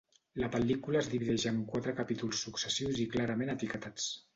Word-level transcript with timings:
La 0.43 0.47
pel·lícula 0.55 1.01
es 1.03 1.11
divideix 1.11 1.47
en 1.51 1.61
quatre 1.75 1.95
capítols 2.03 2.43
successius 2.49 3.07
i 3.07 3.11
clarament 3.17 3.59
etiquetats. 3.61 4.15